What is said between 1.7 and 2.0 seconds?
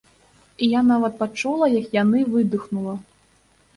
як